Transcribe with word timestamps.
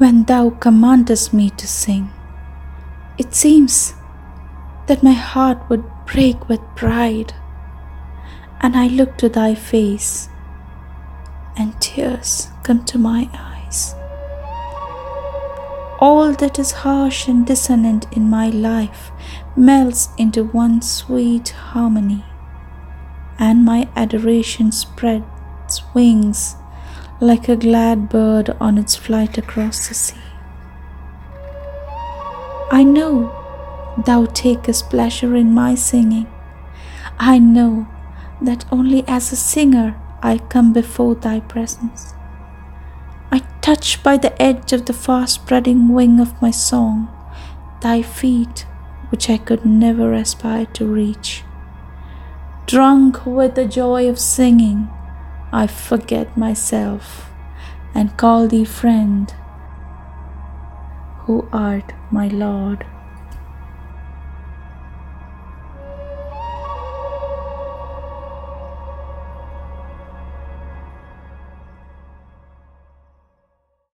when 0.00 0.24
thou 0.24 0.48
commandest 0.48 1.34
me 1.34 1.50
to 1.50 1.66
sing. 1.66 2.10
It 3.18 3.34
seems 3.34 3.92
that 4.86 5.02
my 5.02 5.12
heart 5.12 5.58
would 5.68 5.84
break 6.06 6.48
with 6.48 6.74
pride, 6.74 7.34
and 8.62 8.74
I 8.74 8.86
look 8.86 9.18
to 9.18 9.28
thy 9.28 9.54
face, 9.54 10.30
and 11.54 11.78
tears 11.82 12.48
come 12.62 12.82
to 12.86 12.96
my 12.96 13.28
eyes. 13.34 13.94
All 16.00 16.32
that 16.32 16.58
is 16.58 16.70
harsh 16.70 17.28
and 17.28 17.46
dissonant 17.46 18.06
in 18.10 18.30
my 18.30 18.48
life 18.48 19.12
melts 19.54 20.08
into 20.16 20.44
one 20.44 20.80
sweet 20.80 21.50
harmony, 21.50 22.24
and 23.38 23.66
my 23.66 23.86
adoration 23.94 24.72
spreads 24.72 25.82
wings 25.92 26.56
like 27.20 27.48
a 27.48 27.56
glad 27.56 28.08
bird 28.08 28.56
on 28.60 28.78
its 28.78 28.96
flight 28.96 29.36
across 29.36 29.88
the 29.88 29.94
sea. 29.94 30.16
I 32.72 32.82
know 32.82 33.30
thou 34.06 34.24
takest 34.24 34.88
pleasure 34.88 35.36
in 35.36 35.52
my 35.52 35.74
singing. 35.74 36.26
I 37.18 37.38
know 37.38 37.86
that 38.40 38.64
only 38.72 39.04
as 39.06 39.32
a 39.32 39.36
singer 39.36 40.00
I 40.22 40.38
come 40.38 40.72
before 40.72 41.14
thy 41.14 41.40
presence. 41.40 42.14
I 43.30 43.40
touch 43.60 44.02
by 44.02 44.16
the 44.16 44.40
edge 44.40 44.72
of 44.72 44.86
the 44.86 44.92
far 44.92 45.26
spreading 45.26 45.88
wing 45.88 46.20
of 46.20 46.40
my 46.40 46.50
song 46.50 47.08
thy 47.82 48.02
feet, 48.02 48.66
which 49.10 49.28
I 49.28 49.36
could 49.36 49.66
never 49.66 50.12
aspire 50.14 50.66
to 50.66 50.86
reach. 50.86 51.44
Drunk 52.66 53.26
with 53.26 53.54
the 53.56 53.66
joy 53.66 54.08
of 54.08 54.18
singing, 54.18 54.88
I 55.52 55.66
forget 55.66 56.36
myself 56.36 57.30
and 57.92 58.16
call 58.16 58.46
thee 58.46 58.64
friend, 58.64 59.34
who 61.20 61.48
art 61.52 61.92
my 62.10 62.28
Lord. 62.28 62.86